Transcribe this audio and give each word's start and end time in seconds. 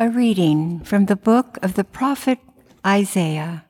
A 0.00 0.08
reading 0.08 0.78
from 0.84 1.06
the 1.06 1.16
book 1.16 1.58
of 1.60 1.74
the 1.74 1.82
prophet 1.82 2.38
Isaiah. 2.86 3.64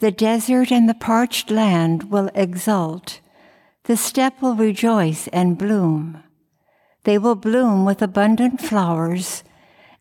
The 0.00 0.10
desert 0.10 0.72
and 0.72 0.88
the 0.88 0.94
parched 0.94 1.52
land 1.52 2.10
will 2.10 2.28
exult. 2.34 3.20
The 3.84 3.96
steppe 3.96 4.42
will 4.42 4.56
rejoice 4.56 5.28
and 5.28 5.56
bloom. 5.56 6.24
They 7.04 7.16
will 7.16 7.36
bloom 7.36 7.84
with 7.84 8.02
abundant 8.02 8.60
flowers 8.60 9.44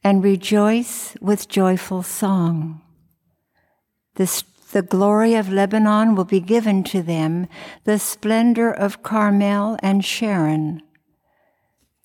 and 0.04 0.24
rejoice 0.24 1.16
with 1.22 1.48
joyful 1.48 2.02
song. 2.02 2.82
The, 4.16 4.44
the 4.72 4.82
glory 4.82 5.36
of 5.36 5.54
Lebanon 5.54 6.16
will 6.16 6.26
be 6.26 6.40
given 6.40 6.84
to 6.86 7.04
them, 7.04 7.48
the 7.84 8.00
splendor 8.00 8.72
of 8.72 9.04
Carmel 9.04 9.78
and 9.84 10.04
Sharon. 10.04 10.82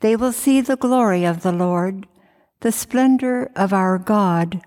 They 0.03 0.17
will 0.17 0.33
see 0.33 0.61
the 0.61 0.77
glory 0.77 1.25
of 1.25 1.43
the 1.43 1.53
Lord, 1.53 2.09
the 2.61 2.73
splendor 2.73 3.53
of 3.55 3.73
our 3.73 3.99
God. 3.99 4.61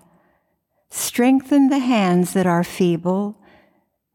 Strengthen 0.88 1.68
the 1.68 1.78
hands 1.78 2.32
that 2.32 2.46
are 2.46 2.64
feeble, 2.64 3.36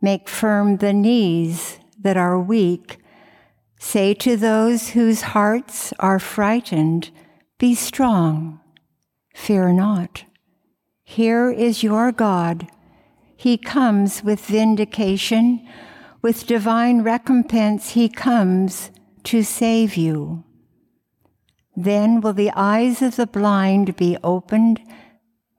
make 0.01 0.27
firm 0.27 0.77
the 0.77 0.93
knees 0.93 1.77
that 1.99 2.17
are 2.17 2.39
weak. 2.39 2.97
Say 3.79 4.15
to 4.15 4.35
those 4.35 4.89
whose 4.89 5.21
hearts 5.21 5.93
are 5.99 6.17
frightened, 6.17 7.11
Be 7.59 7.75
strong, 7.75 8.59
fear 9.35 9.71
not. 9.71 10.23
Here 11.03 11.51
is 11.51 11.83
your 11.83 12.11
God. 12.11 12.67
He 13.37 13.59
comes 13.59 14.23
with 14.23 14.43
vindication, 14.43 15.67
with 16.23 16.47
divine 16.47 17.03
recompense, 17.03 17.91
He 17.91 18.09
comes 18.09 18.89
to 19.25 19.43
save 19.43 19.95
you. 19.95 20.45
Then 21.83 22.21
will 22.21 22.33
the 22.33 22.51
eyes 22.55 23.01
of 23.01 23.15
the 23.15 23.25
blind 23.25 23.95
be 23.95 24.15
opened, 24.23 24.81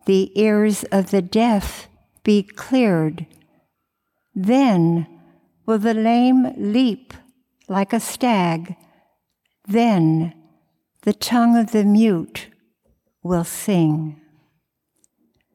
the 0.06 0.30
ears 0.40 0.84
of 0.84 1.10
the 1.10 1.20
deaf 1.20 1.88
be 2.22 2.44
cleared. 2.44 3.27
Then 4.32 5.08
will 5.66 5.80
the 5.80 5.94
lame 5.94 6.55
leap 6.56 7.12
like 7.66 7.92
a 7.92 7.98
stag. 7.98 8.77
Then 9.66 10.32
the 11.02 11.12
tongue 11.12 11.56
of 11.56 11.72
the 11.72 11.84
mute 11.84 12.47
will 13.25 13.44
sing. 13.44 14.20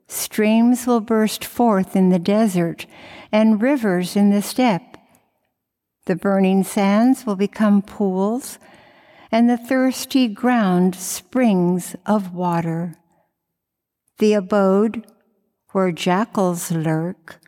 Streams 0.10 0.86
will 0.86 1.00
burst 1.00 1.46
forth 1.46 1.96
in 1.96 2.10
the 2.10 2.20
desert 2.20 2.86
and 3.32 3.62
rivers 3.62 4.18
in 4.18 4.32
the 4.32 4.42
steppe. 4.42 4.98
The 6.08 6.18
burning 6.18 6.66
sands 6.66 7.26
will 7.26 7.38
become 7.38 7.82
pools 7.82 8.60
and 9.32 9.50
the 9.50 9.58
thirsty 9.58 10.28
ground 10.28 10.96
springs 10.96 11.96
of 12.06 12.34
water. 12.34 12.96
The 14.20 14.34
abode 14.34 15.06
where 15.72 15.92
jackals 15.92 16.72
lurk 16.72 17.40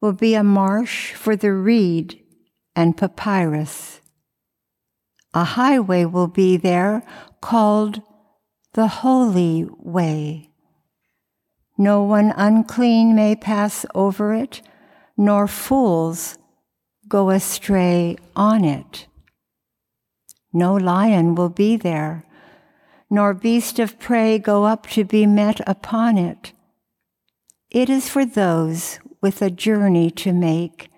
will 0.00 0.12
be 0.12 0.34
a 0.34 0.44
marsh 0.44 1.12
for 1.12 1.36
the 1.36 1.52
reed 1.52 2.22
and 2.74 2.96
papyrus. 2.96 4.00
A 5.34 5.44
highway 5.44 6.04
will 6.04 6.26
be 6.26 6.56
there 6.56 7.02
called 7.40 8.02
the 8.72 8.88
Holy 8.88 9.68
Way. 9.78 10.50
No 11.76 12.02
one 12.02 12.32
unclean 12.36 13.14
may 13.14 13.34
pass 13.34 13.86
over 13.94 14.34
it, 14.34 14.62
nor 15.16 15.46
fools 15.46 16.36
go 17.08 17.30
astray 17.30 18.16
on 18.36 18.64
it. 18.64 19.06
No 20.52 20.74
lion 20.74 21.34
will 21.34 21.48
be 21.48 21.76
there, 21.76 22.24
nor 23.08 23.34
beast 23.34 23.78
of 23.78 23.98
prey 23.98 24.38
go 24.38 24.64
up 24.64 24.86
to 24.88 25.04
be 25.04 25.26
met 25.26 25.60
upon 25.66 26.18
it. 26.18 26.52
It 27.70 27.88
is 27.88 28.08
for 28.08 28.24
those 28.24 28.98
with 29.20 29.42
a 29.42 29.50
journey 29.50 30.10
to 30.12 30.32
make, 30.32 30.90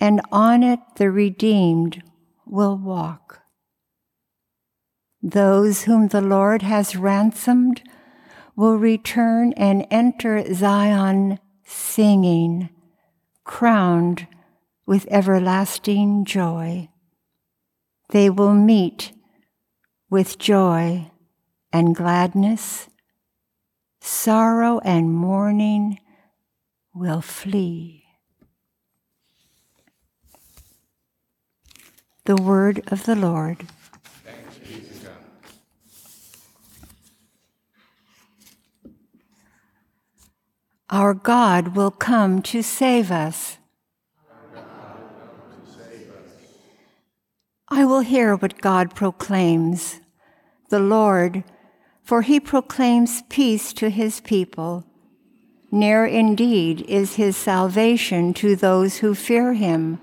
and 0.00 0.20
on 0.30 0.62
it 0.62 0.80
the 0.96 1.10
redeemed 1.10 2.02
will 2.44 2.76
walk. 2.76 3.40
Those 5.22 5.82
whom 5.82 6.08
the 6.08 6.20
Lord 6.20 6.62
has 6.62 6.94
ransomed 6.94 7.82
will 8.54 8.76
return 8.76 9.52
and 9.54 9.86
enter 9.90 10.52
Zion 10.54 11.38
singing, 11.64 12.68
crowned 13.44 14.26
with 14.86 15.06
everlasting 15.10 16.24
joy 16.24 16.88
they 18.10 18.30
will 18.30 18.54
meet 18.54 19.12
with 20.10 20.38
joy 20.38 21.10
and 21.72 21.94
gladness, 21.94 22.88
sorrow 24.00 24.80
and 24.84 25.12
mourning 25.12 25.98
will 26.94 27.20
flee. 27.20 28.04
The 32.24 32.36
word 32.36 32.82
of 32.88 33.04
the 33.04 33.14
Lord. 33.14 33.66
Our 40.90 41.12
God 41.12 41.76
will 41.76 41.90
come 41.90 42.40
to 42.42 42.62
save 42.62 43.10
us. 43.10 43.58
I 47.68 47.84
will 47.98 48.04
hear 48.04 48.36
what 48.36 48.60
God 48.60 48.94
proclaims, 48.94 49.98
the 50.68 50.78
Lord, 50.78 51.42
for 52.04 52.22
he 52.22 52.38
proclaims 52.38 53.22
peace 53.28 53.72
to 53.72 53.90
his 53.90 54.20
people. 54.20 54.84
Near 55.72 56.06
indeed 56.06 56.82
is 56.82 57.16
his 57.16 57.36
salvation 57.36 58.34
to 58.34 58.54
those 58.54 58.98
who 58.98 59.16
fear 59.16 59.54
him, 59.54 59.98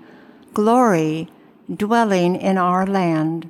glory 0.52 1.28
dwelling 1.74 2.36
in 2.36 2.58
our 2.58 2.86
land. 2.86 3.48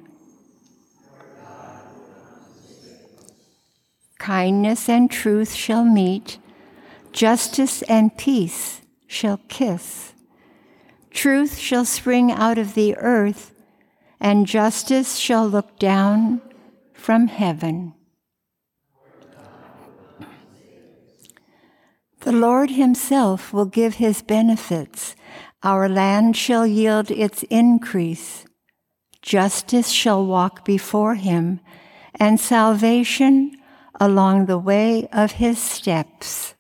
Kindness 4.19 4.89
and 4.89 5.11
truth 5.11 5.55
shall 5.55 5.85
meet, 5.85 6.39
justice 7.11 7.83
and 7.83 8.17
peace 8.17 8.81
shall 9.09 9.41
kiss. 9.49 10.13
Truth 11.11 11.59
shall 11.59 11.85
spring 11.85 12.31
out 12.31 12.59
of 12.59 12.75
the 12.75 12.97
earth 12.99 13.55
and 14.27 14.45
justice 14.45 15.19
shall 15.19 15.47
look 15.47 15.79
down 15.79 16.41
from 16.93 17.29
heaven. 17.29 17.95
The 22.23 22.33
Lord 22.33 22.71
Himself 22.71 23.53
will 23.53 23.67
give 23.67 23.95
His 23.95 24.23
benefits. 24.23 25.15
Our 25.63 25.89
land 25.89 26.37
shall 26.37 26.67
yield 26.67 27.09
its 27.13 27.45
increase. 27.51 28.45
Justice 29.23 29.91
shall 29.91 30.27
walk 30.27 30.65
before 30.65 31.15
Him, 31.15 31.61
and 32.17 32.41
salvation 32.41 33.53
along 34.01 34.47
the 34.47 34.59
way 34.59 35.07
of 35.13 35.39
His 35.39 35.57
steps. 35.57 36.57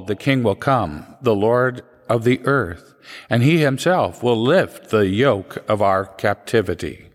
Behold, 0.00 0.08
the 0.08 0.24
king 0.24 0.42
will 0.42 0.54
come, 0.54 1.04
the 1.20 1.34
Lord 1.34 1.82
of 2.08 2.24
the 2.24 2.40
earth, 2.46 2.94
and 3.28 3.42
he 3.42 3.58
himself 3.58 4.22
will 4.22 4.40
lift 4.40 4.88
the 4.88 5.08
yoke 5.08 5.62
of 5.68 5.82
our 5.82 6.06
captivity. 6.06 7.10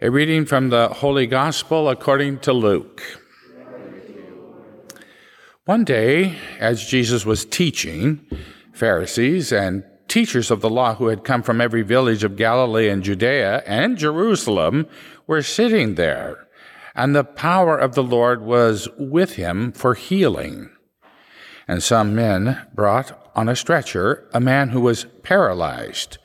A 0.00 0.10
reading 0.12 0.44
from 0.44 0.70
the 0.70 0.90
Holy 0.90 1.26
Gospel 1.26 1.88
according 1.88 2.38
to 2.40 2.52
Luke. 2.52 3.02
One 5.64 5.82
day, 5.82 6.36
as 6.60 6.86
Jesus 6.86 7.26
was 7.26 7.44
teaching, 7.44 8.24
Pharisees 8.76 9.52
and 9.52 9.84
teachers 10.06 10.50
of 10.50 10.60
the 10.60 10.70
law 10.70 10.94
who 10.94 11.08
had 11.08 11.24
come 11.24 11.42
from 11.42 11.60
every 11.60 11.82
village 11.82 12.22
of 12.24 12.36
Galilee 12.36 12.88
and 12.88 13.02
Judea 13.02 13.62
and 13.66 13.98
Jerusalem 13.98 14.86
were 15.26 15.42
sitting 15.42 15.94
there. 15.94 16.46
and 16.98 17.14
the 17.14 17.24
power 17.24 17.76
of 17.76 17.94
the 17.94 18.02
Lord 18.02 18.40
was 18.40 18.88
with 18.98 19.34
him 19.34 19.70
for 19.70 19.92
healing. 19.92 20.70
And 21.68 21.82
some 21.82 22.14
men 22.14 22.66
brought 22.74 23.30
on 23.34 23.50
a 23.50 23.54
stretcher 23.54 24.26
a 24.32 24.40
man 24.40 24.70
who 24.70 24.80
was 24.80 25.04
paralyzed. 25.22 26.16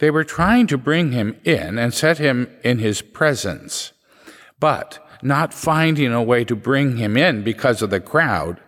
They 0.00 0.10
were 0.10 0.24
trying 0.24 0.66
to 0.66 0.76
bring 0.76 1.12
him 1.12 1.36
in 1.44 1.78
and 1.78 1.94
set 1.94 2.18
him 2.18 2.50
in 2.64 2.80
his 2.80 3.02
presence. 3.02 3.92
But, 4.58 4.98
not 5.22 5.54
finding 5.54 6.12
a 6.12 6.24
way 6.24 6.44
to 6.44 6.56
bring 6.56 6.96
him 6.96 7.16
in 7.16 7.44
because 7.44 7.80
of 7.80 7.90
the 7.90 8.00
crowd, 8.00 8.60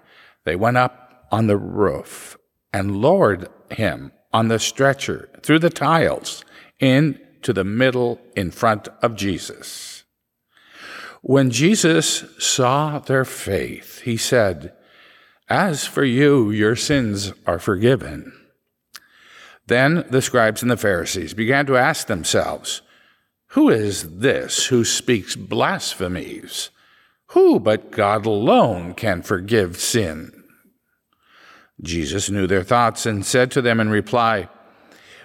they 0.44 0.54
went 0.54 0.76
up 0.76 1.26
on 1.32 1.48
the 1.48 1.58
roof 1.58 2.37
and 2.72 3.00
lowered 3.00 3.48
him 3.70 4.12
on 4.32 4.48
the 4.48 4.58
stretcher 4.58 5.28
through 5.42 5.58
the 5.58 5.70
tiles 5.70 6.44
into 6.78 7.52
the 7.52 7.64
middle 7.64 8.20
in 8.36 8.50
front 8.50 8.88
of 9.02 9.16
Jesus. 9.16 10.04
When 11.22 11.50
Jesus 11.50 12.24
saw 12.38 12.98
their 12.98 13.24
faith, 13.24 14.02
he 14.02 14.16
said, 14.16 14.72
As 15.48 15.84
for 15.84 16.04
you, 16.04 16.50
your 16.50 16.76
sins 16.76 17.32
are 17.46 17.58
forgiven. 17.58 18.32
Then 19.66 20.06
the 20.08 20.22
scribes 20.22 20.62
and 20.62 20.70
the 20.70 20.76
Pharisees 20.76 21.34
began 21.34 21.66
to 21.66 21.76
ask 21.76 22.06
themselves, 22.06 22.82
Who 23.48 23.68
is 23.68 24.18
this 24.18 24.66
who 24.66 24.84
speaks 24.84 25.36
blasphemies? 25.36 26.70
Who 27.32 27.60
but 27.60 27.90
God 27.90 28.24
alone 28.24 28.94
can 28.94 29.22
forgive 29.22 29.76
sin? 29.76 30.37
Jesus 31.80 32.28
knew 32.28 32.46
their 32.46 32.64
thoughts 32.64 33.06
and 33.06 33.24
said 33.24 33.50
to 33.52 33.62
them 33.62 33.80
in 33.80 33.88
reply, 33.88 34.48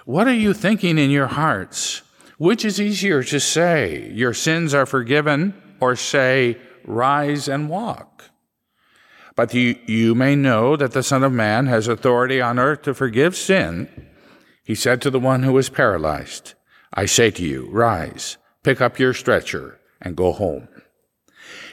What 0.05 0.27
are 0.27 0.33
you 0.33 0.53
thinking 0.53 0.97
in 0.97 1.09
your 1.09 1.27
hearts? 1.27 2.01
Which 2.37 2.63
is 2.65 2.79
easier 2.79 3.23
to 3.23 3.39
say, 3.39 4.11
Your 4.11 4.33
sins 4.33 4.73
are 4.73 4.85
forgiven, 4.85 5.53
or 5.79 5.95
say, 5.95 6.57
Rise 6.85 7.47
and 7.47 7.69
walk? 7.69 8.25
But 9.35 9.53
you, 9.53 9.77
you 9.87 10.13
may 10.13 10.35
know 10.35 10.75
that 10.75 10.91
the 10.91 11.01
Son 11.03 11.23
of 11.23 11.31
Man 11.31 11.65
has 11.65 11.87
authority 11.87 12.39
on 12.39 12.59
earth 12.59 12.83
to 12.83 12.93
forgive 12.93 13.35
sin. 13.35 13.89
He 14.63 14.75
said 14.75 15.01
to 15.01 15.09
the 15.09 15.19
one 15.19 15.43
who 15.43 15.53
was 15.53 15.69
paralyzed, 15.69 16.53
I 16.93 17.07
say 17.07 17.31
to 17.31 17.43
you, 17.43 17.69
Rise, 17.71 18.37
pick 18.63 18.79
up 18.79 18.99
your 18.99 19.13
stretcher, 19.13 19.79
and 19.99 20.15
go 20.15 20.31
home. 20.31 20.67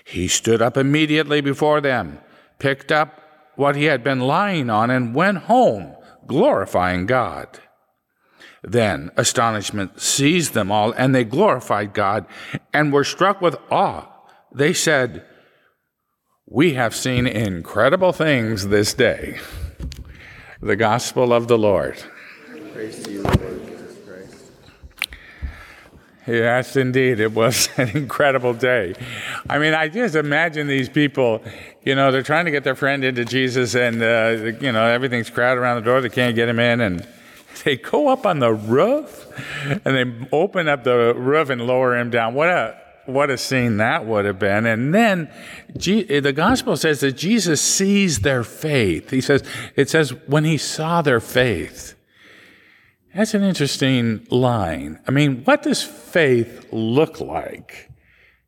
He 0.05 0.27
stood 0.27 0.62
up 0.62 0.77
immediately 0.77 1.41
before 1.41 1.81
them, 1.81 2.21
picked 2.59 2.91
up 2.91 3.19
what 3.56 3.76
he 3.76 3.85
had 3.85 4.02
been 4.02 4.20
lying 4.20 4.70
on 4.70 4.91
and 4.91 5.14
went 5.14 5.38
home, 5.38 5.94
glorifying 6.26 7.06
God. 7.06 7.61
Then 8.62 9.11
astonishment 9.17 10.00
seized 10.00 10.55
them 10.55 10.70
all, 10.70 10.93
and 10.93 11.14
they 11.14 11.25
glorified 11.25 11.94
God 11.94 12.26
and 12.73 12.93
were 12.93 13.05
struck 13.05 13.41
with 13.41 13.56
awe. 13.70 14.06
They 14.52 14.73
said, 14.73 15.25
We 16.47 16.75
have 16.75 16.94
seen 16.94 17.26
incredible 17.26 18.12
things 18.12 18.69
this 18.69 18.93
day. 18.93 19.38
The 20.61 20.76
gospel 20.76 21.32
of 21.32 21.49
the 21.49 21.56
Lord. 21.56 22.03
Praise 22.75 23.03
to 23.05 23.11
you, 23.11 23.23
Lord. 23.23 23.69
Yes, 26.31 26.77
indeed. 26.77 27.21
It 27.21 27.32
was 27.32 27.69
an 27.77 27.88
incredible 27.97 28.55
day. 28.55 28.94
I 29.49 29.59
mean, 29.59 29.75
I 29.75 29.88
just 29.88 30.15
imagine 30.15 30.67
these 30.67 30.88
people 30.88 31.43
you 31.82 31.94
know, 31.94 32.11
they're 32.11 32.23
trying 32.23 32.44
to 32.44 32.50
get 32.50 32.65
their 32.65 32.75
friend 32.75 33.05
into 33.05 33.25
Jesus, 33.25 33.75
and 33.75 34.03
uh, 34.03 34.59
you 34.61 34.73
know 34.73 34.85
everything's 34.85 35.31
crowded 35.31 35.61
around 35.61 35.77
the 35.77 35.91
door. 35.91 36.00
They 36.00 36.11
can't 36.11 36.35
get 36.35 36.49
him 36.49 36.59
in, 36.59 36.81
and 36.81 37.06
they 37.65 37.77
go 37.77 38.09
up 38.09 38.27
on 38.27 38.38
the 38.38 38.53
roof, 38.53 39.27
and 39.85 39.85
they 39.85 40.29
open 40.32 40.69
up 40.69 40.85
the 40.85 41.15
roof 41.15 41.49
and 41.49 41.67
lower 41.67 41.97
him 41.97 42.11
down. 42.11 42.35
What 42.35 42.49
a 42.49 42.79
what 43.06 43.31
a 43.31 43.38
scene 43.38 43.79
that 43.79 44.05
would 44.05 44.27
have 44.27 44.38
been! 44.38 44.67
And 44.67 44.94
then 44.94 45.31
the 45.75 46.32
gospel 46.35 46.77
says 46.77 47.00
that 47.00 47.12
Jesus 47.12 47.62
sees 47.62 48.21
their 48.21 48.44
faith. 48.44 49.11
He 49.11 49.23
says 49.23 49.43
it 49.75 49.88
says 49.88 50.11
when 50.27 50.44
he 50.44 50.59
saw 50.59 51.00
their 51.00 51.21
faith. 51.21 51.94
That's 53.15 53.35
an 53.35 53.43
interesting 53.43 54.27
line. 54.31 55.01
I 55.07 55.11
mean, 55.11 55.43
what 55.45 55.62
does 55.62 55.83
faith 55.83 56.67
look 56.71 57.21
like? 57.21 57.91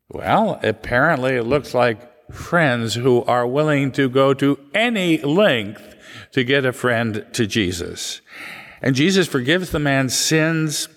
Well, 0.09 0.59
apparently 0.63 1.35
it 1.35 1.43
looks 1.43 1.73
like 1.73 2.31
friends 2.31 2.93
who 2.93 3.23
are 3.25 3.45
willing 3.45 3.91
to 3.93 4.09
go 4.09 4.33
to 4.35 4.57
any 4.73 5.17
length 5.17 5.95
to 6.31 6.43
get 6.43 6.65
a 6.65 6.71
friend 6.71 7.25
to 7.33 7.45
Jesus. 7.45 8.21
And 8.81 8.95
Jesus 8.95 9.27
forgives 9.27 9.71
the 9.71 9.79
man's 9.79 10.15
sins. 10.15 10.87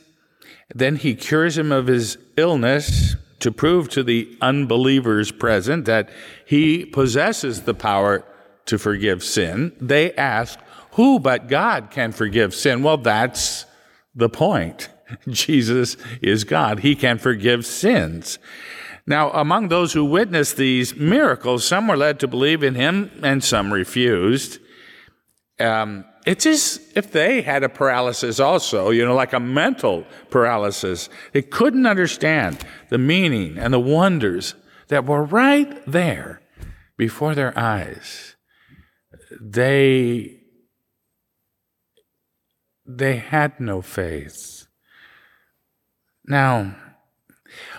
Then 0.75 0.97
he 0.97 1.15
cures 1.15 1.59
him 1.59 1.73
of 1.73 1.89
his 1.89 2.19
illness 2.37 3.17
to 3.41 3.51
prove 3.51 3.89
to 3.91 4.03
the 4.03 4.37
unbelievers 4.41 5.33
present 5.33 5.85
that 5.87 6.09
he 6.47 6.85
possesses 6.85 7.63
the 7.63 7.75
power 7.75 8.25
to 8.67 8.79
forgive 8.79 9.23
sin. 9.23 9.73
They 9.81 10.13
ask, 10.15 10.59
Who 10.93 11.19
but 11.19 11.49
God 11.49 11.91
can 11.91 12.13
forgive 12.13 12.55
sin? 12.55 12.83
Well, 12.83 12.99
that's 12.99 13.65
the 14.15 14.29
point. 14.29 14.89
Jesus 15.29 15.97
is 16.21 16.45
God. 16.45 16.81
He 16.81 16.95
can 16.95 17.19
forgive 17.19 17.65
sins. 17.65 18.39
Now, 19.07 19.31
among 19.31 19.69
those 19.69 19.93
who 19.93 20.05
witnessed 20.05 20.57
these 20.57 20.97
miracles, 20.97 21.65
some 21.65 21.87
were 21.87 21.97
led 21.97 22.19
to 22.21 22.29
believe 22.29 22.65
in 22.65 22.75
him 22.75 23.11
and 23.23 23.43
some 23.43 23.73
refused. 23.73 24.59
Um, 25.61 26.05
it's 26.27 26.45
as 26.45 26.81
if 26.97 27.13
they 27.13 27.41
had 27.41 27.63
a 27.63 27.69
paralysis 27.69 28.41
also, 28.41 28.91
you 28.91 29.05
know, 29.05 29.15
like 29.15 29.33
a 29.33 29.39
mental 29.39 30.05
paralysis. 30.29 31.09
They 31.33 31.43
couldn't 31.43 31.87
understand 31.87 32.59
the 32.91 32.99
meaning 32.99 33.59
and 33.59 33.73
the 33.73 33.81
wonders 33.81 34.55
that 34.89 35.07
were 35.07 35.23
right 35.23 35.85
there 35.87 36.41
before 36.97 37.37
their 37.37 37.57
eyes. 37.57 38.36
They, 39.41 40.41
they 42.87 43.17
had 43.17 43.61
no 43.61 43.83
faith. 43.83 44.67
Now, 46.25 46.75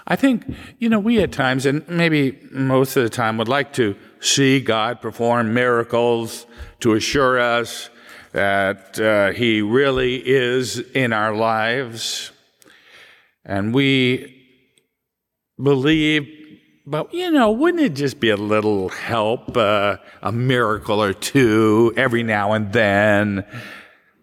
I 0.05 0.15
think, 0.15 0.45
you 0.79 0.89
know, 0.89 0.99
we 0.99 1.21
at 1.21 1.31
times, 1.31 1.65
and 1.65 1.87
maybe 1.89 2.39
most 2.51 2.95
of 2.95 3.03
the 3.03 3.09
time, 3.09 3.37
would 3.37 3.49
like 3.49 3.73
to 3.73 3.95
see 4.19 4.59
God 4.61 5.01
perform 5.01 5.53
miracles 5.53 6.45
to 6.79 6.93
assure 6.93 7.39
us 7.39 7.89
that 8.31 8.99
uh, 8.99 9.31
He 9.31 9.61
really 9.61 10.15
is 10.15 10.79
in 10.79 11.11
our 11.11 11.35
lives. 11.35 12.31
And 13.43 13.73
we 13.73 14.45
believe, 15.61 16.27
but, 16.87 17.13
you 17.13 17.29
know, 17.29 17.51
wouldn't 17.51 17.83
it 17.83 17.95
just 17.95 18.21
be 18.21 18.29
a 18.29 18.37
little 18.37 18.87
help, 18.87 19.57
uh, 19.57 19.97
a 20.21 20.31
miracle 20.31 21.03
or 21.03 21.11
two 21.11 21.93
every 21.97 22.23
now 22.23 22.53
and 22.53 22.71
then? 22.71 23.45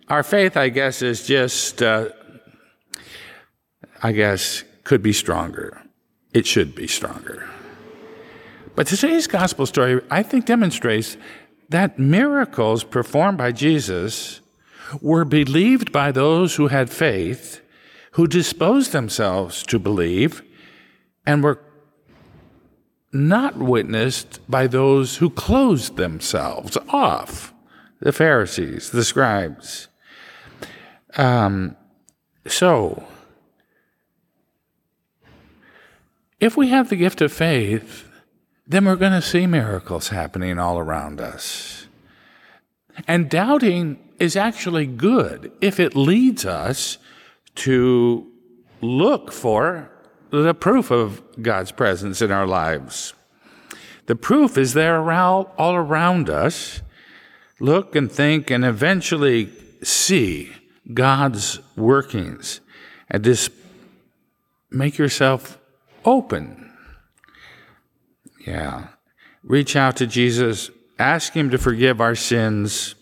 Our 0.09 0.23
faith, 0.23 0.57
I 0.57 0.71
guess, 0.71 1.03
is 1.03 1.27
just, 1.27 1.83
uh, 1.83 2.09
I 4.03 4.13
guess, 4.13 4.65
could 4.83 5.03
be 5.03 5.13
stronger. 5.13 5.83
It 6.33 6.47
should 6.47 6.75
be 6.75 6.87
stronger. 6.87 7.47
But 8.75 8.87
today's 8.87 9.27
gospel 9.27 9.67
story, 9.67 10.01
I 10.11 10.23
think, 10.23 10.47
demonstrates 10.47 11.19
that 11.69 11.99
miracles 11.99 12.83
performed 12.83 13.37
by 13.37 13.53
Jesus 13.53 14.41
were 15.03 15.27
believed 15.27 15.93
by 15.93 16.13
those 16.13 16.57
who 16.57 16.69
had 16.69 16.89
faith, 16.89 17.61
who 18.13 18.27
disposed 18.27 18.93
themselves 18.93 19.63
to 19.65 19.79
believe, 19.79 20.43
and 21.27 21.45
were 21.45 21.61
not 23.15 23.57
witnessed 23.57 24.41
by 24.51 24.67
those 24.67 25.17
who 25.17 25.31
closed 25.31 25.97
themselves 25.97 26.77
off 26.89 27.55
the 28.01 28.13
Pharisees, 28.13 28.91
the 28.91 29.05
scribes. 29.05 29.89
Um, 31.17 31.77
so, 32.47 33.05
If 36.45 36.59
we 36.59 36.69
have 36.69 36.91
the 36.91 36.97
gift 36.97 37.23
of 37.23 37.33
faith, 37.33 38.07
then 38.67 38.85
we're 38.85 38.97
going 38.97 39.13
to 39.13 39.23
see 39.23 39.47
miracles 39.47 40.09
happening 40.09 40.59
all 40.59 40.79
around 40.79 41.19
us. 41.19 41.87
And 43.09 43.31
doubting 43.31 43.99
is 44.19 44.37
actually 44.37 44.85
good 44.85 45.53
if 45.63 45.81
it 45.81 45.97
leads 45.97 46.45
us 46.45 46.99
to 47.55 48.31
look 48.83 49.33
for 49.33 49.91
the 50.43 50.55
proof 50.55 50.91
of 50.91 51.23
God's 51.41 51.73
presence 51.73 52.21
in 52.21 52.31
our 52.31 52.47
lives. 52.47 53.15
The 54.07 54.17
proof 54.17 54.59
is 54.59 54.75
there 54.75 55.01
around, 55.01 55.47
all 55.57 55.75
around 55.75 56.29
us. 56.29 56.83
Look 57.61 57.95
and 57.95 58.11
think 58.11 58.51
and 58.51 58.65
eventually 58.65 59.51
see 59.83 60.53
God's 60.93 61.61
workings 61.77 62.61
and 63.09 63.25
just 63.25 63.51
make 64.71 64.99
yourself 64.99 65.59
open. 66.05 66.73
Yeah. 68.47 68.89
Reach 69.43 69.77
out 69.77 69.97
to 69.97 70.07
Jesus, 70.07 70.71
ask 70.99 71.33
Him 71.33 71.51
to 71.51 71.59
forgive 71.59 72.01
our 72.01 72.15
sins, 72.15 72.95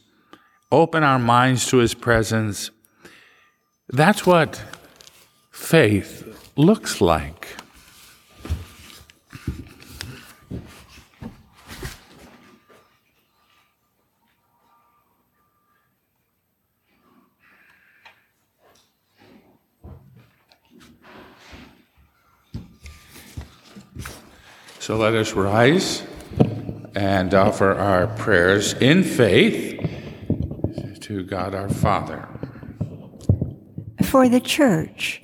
open 0.71 1.03
our 1.03 1.19
minds 1.19 1.67
to 1.69 1.79
His 1.79 1.95
presence. 1.95 2.71
That's 3.89 4.27
what 4.27 4.63
faith 5.51 6.32
looks 6.57 7.01
like. 7.01 7.49
So 24.79 24.97
let 24.97 25.15
us 25.15 25.33
rise 25.33 26.03
and 26.95 27.33
offer 27.33 27.73
our 27.73 28.09
prayers 28.09 28.75
in 28.75 29.05
faith 29.05 29.79
to 31.03 31.23
God 31.23 31.55
our 31.55 31.69
Father. 31.69 32.29
For 34.03 34.29
the 34.29 34.41
church 34.41 35.23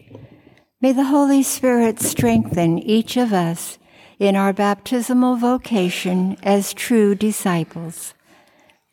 may 0.81 0.93
the 0.93 1.05
Holy 1.05 1.43
Spirit 1.43 1.99
strengthen 2.01 2.79
each 2.79 3.17
of 3.17 3.33
us 3.33 3.79
in 4.19 4.37
our 4.37 4.53
baptismal 4.53 5.37
vocation 5.37 6.37
as 6.43 6.73
true 6.73 7.15
disciples. 7.15 8.15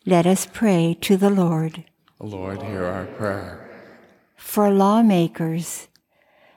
Let 0.04 0.26
us 0.26 0.46
pray 0.52 0.96
to 1.02 1.16
the 1.16 1.30
Lord. 1.30 1.84
Lord, 2.20 2.62
hear 2.62 2.84
our 2.84 3.06
prayer. 3.06 3.62
For 4.36 4.70
lawmakers, 4.70 5.88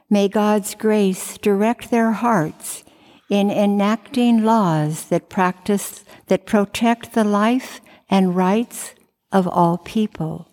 may 0.09 0.27
God's 0.27 0.75
grace 0.75 1.37
direct 1.37 1.91
their 1.91 2.11
hearts 2.11 2.83
in 3.29 3.51
enacting 3.51 4.43
laws 4.43 5.05
that 5.05 5.29
practice 5.29 6.03
that 6.27 6.45
protect 6.45 7.13
the 7.13 7.23
life 7.23 7.81
and 8.09 8.35
rights 8.35 8.95
of 9.31 9.47
all 9.47 9.77
people. 9.77 10.47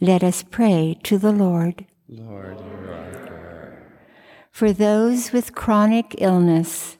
Let 0.00 0.22
us 0.22 0.42
pray 0.42 0.98
to 1.04 1.18
the 1.18 1.32
Lord. 1.32 1.86
Lord, 2.08 2.58
hear 2.60 2.92
our 2.92 3.10
prayer. 3.10 3.37
For 4.58 4.72
those 4.72 5.30
with 5.30 5.54
chronic 5.54 6.16
illness, 6.18 6.98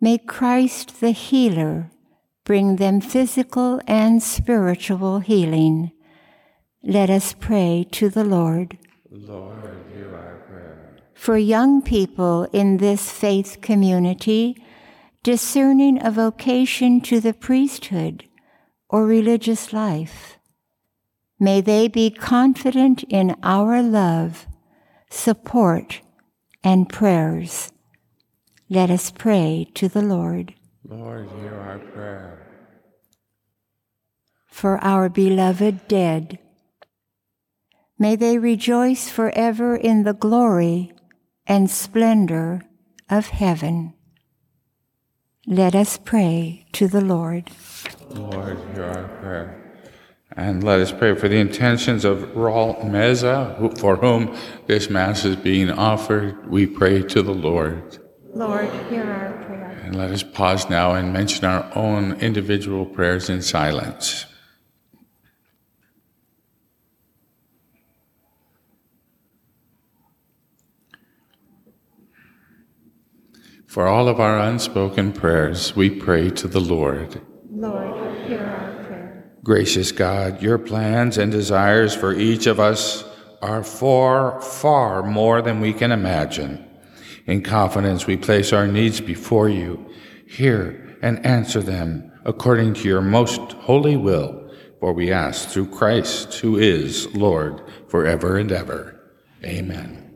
may 0.00 0.16
Christ 0.16 1.02
the 1.02 1.10
healer 1.10 1.90
bring 2.44 2.76
them 2.76 3.02
physical 3.02 3.78
and 3.86 4.22
spiritual 4.22 5.18
healing. 5.18 5.92
Let 6.82 7.10
us 7.10 7.34
pray 7.38 7.86
to 7.92 8.08
the 8.08 8.24
Lord. 8.24 8.78
Lord, 9.10 9.84
hear 9.94 10.16
our 10.16 10.36
prayer. 10.48 10.96
For 11.12 11.36
young 11.36 11.82
people 11.82 12.44
in 12.54 12.78
this 12.78 13.10
faith 13.10 13.58
community, 13.60 14.56
discerning 15.22 16.02
a 16.02 16.10
vocation 16.10 17.02
to 17.02 17.20
the 17.20 17.34
priesthood 17.34 18.24
or 18.88 19.04
religious 19.04 19.74
life, 19.74 20.38
may 21.38 21.60
they 21.60 21.86
be 21.86 22.08
confident 22.08 23.04
in 23.10 23.36
our 23.42 23.82
love, 23.82 24.46
support, 25.10 26.00
and 26.62 26.88
prayers. 26.88 27.72
Let 28.68 28.90
us 28.90 29.10
pray 29.10 29.68
to 29.74 29.88
the 29.88 30.02
Lord. 30.02 30.54
Lord, 30.86 31.28
hear 31.40 31.54
our 31.54 31.78
prayer. 31.78 32.46
For 34.46 34.82
our 34.84 35.08
beloved 35.08 35.88
dead, 35.88 36.38
may 37.98 38.16
they 38.16 38.38
rejoice 38.38 39.08
forever 39.08 39.76
in 39.76 40.02
the 40.02 40.14
glory 40.14 40.92
and 41.46 41.70
splendor 41.70 42.62
of 43.08 43.28
heaven. 43.28 43.94
Let 45.46 45.74
us 45.74 45.96
pray 45.96 46.66
to 46.72 46.88
the 46.88 47.00
Lord. 47.00 47.50
Lord, 48.10 48.58
hear 48.74 48.84
our 48.84 49.08
prayer. 49.20 49.67
And 50.36 50.62
let 50.62 50.80
us 50.80 50.92
pray 50.92 51.14
for 51.14 51.28
the 51.28 51.38
intentions 51.38 52.04
of 52.04 52.18
Raul 52.18 52.84
Meza, 52.84 53.56
who- 53.56 53.70
for 53.70 53.96
whom 53.96 54.34
this 54.66 54.90
Mass 54.90 55.24
is 55.24 55.36
being 55.36 55.70
offered. 55.70 56.48
We 56.48 56.66
pray 56.66 57.02
to 57.02 57.22
the 57.22 57.34
Lord. 57.34 57.98
Lord, 58.34 58.68
hear 58.90 59.02
our 59.02 59.32
prayer. 59.46 59.80
And 59.84 59.96
let 59.96 60.10
us 60.10 60.22
pause 60.22 60.68
now 60.70 60.94
and 60.94 61.12
mention 61.12 61.44
our 61.44 61.66
own 61.74 62.12
individual 62.20 62.84
prayers 62.84 63.30
in 63.30 63.42
silence. 63.42 64.26
For 73.66 73.86
all 73.86 74.08
of 74.08 74.18
our 74.20 74.38
unspoken 74.38 75.12
prayers, 75.12 75.76
we 75.76 75.90
pray 75.90 76.30
to 76.30 76.48
the 76.48 76.60
Lord. 76.60 77.20
Lord, 77.50 78.16
hear 78.26 78.40
our 78.40 78.72
prayer. 78.72 78.87
Gracious 79.48 79.92
God, 79.92 80.42
your 80.42 80.58
plans 80.58 81.16
and 81.16 81.32
desires 81.32 81.94
for 81.94 82.12
each 82.12 82.46
of 82.46 82.60
us 82.60 83.02
are 83.40 83.64
far, 83.64 84.42
far 84.42 85.02
more 85.02 85.40
than 85.40 85.58
we 85.58 85.72
can 85.72 85.90
imagine. 85.90 86.62
In 87.24 87.42
confidence, 87.42 88.06
we 88.06 88.18
place 88.18 88.52
our 88.52 88.66
needs 88.66 89.00
before 89.00 89.48
you. 89.48 89.90
Hear 90.26 90.98
and 91.00 91.24
answer 91.24 91.62
them 91.62 92.12
according 92.26 92.74
to 92.74 92.88
your 92.88 93.00
most 93.00 93.40
holy 93.54 93.96
will, 93.96 94.50
for 94.80 94.92
we 94.92 95.10
ask 95.10 95.48
through 95.48 95.70
Christ, 95.70 96.34
who 96.34 96.58
is 96.58 97.06
Lord 97.14 97.62
forever 97.88 98.36
and 98.36 98.52
ever. 98.52 99.00
Amen. 99.42 100.07